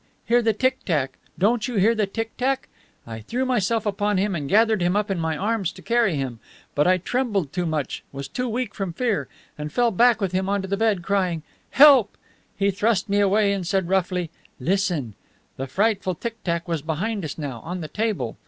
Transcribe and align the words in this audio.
Hear 0.25 0.41
the 0.41 0.51
tick 0.51 0.83
tack. 0.83 1.19
Don't 1.37 1.67
you 1.67 1.75
hear 1.75 1.93
the 1.93 2.07
tick 2.07 2.35
tack?' 2.35 2.69
I 3.05 3.19
threw 3.19 3.45
myself 3.45 3.85
upon 3.85 4.17
him 4.17 4.33
and 4.33 4.49
gathered 4.49 4.81
him 4.81 4.95
up 4.95 5.11
in 5.11 5.19
my 5.19 5.37
arms 5.37 5.71
to 5.73 5.83
carry 5.83 6.15
him, 6.15 6.39
but 6.73 6.87
I 6.87 6.97
trembled 6.97 7.53
too 7.53 7.67
much, 7.67 8.03
was 8.11 8.27
too 8.27 8.49
weak 8.49 8.73
from 8.73 8.93
fear, 8.93 9.27
and 9.59 9.71
fell 9.71 9.91
back 9.91 10.19
with 10.19 10.31
him 10.31 10.49
onto 10.49 10.67
the 10.67 10.75
bed, 10.75 11.03
crying, 11.03 11.43
'Help!' 11.69 12.17
He 12.57 12.71
thrust 12.71 13.09
me 13.09 13.19
away 13.19 13.53
and 13.53 13.67
said 13.67 13.89
roughly, 13.89 14.31
'Listen.' 14.59 15.13
The 15.57 15.67
frightful 15.67 16.15
tick 16.15 16.43
tack 16.43 16.67
was 16.67 16.81
behind 16.81 17.23
us 17.23 17.37
now, 17.37 17.59
on 17.63 17.81
the 17.81 17.87
table. 17.87 18.37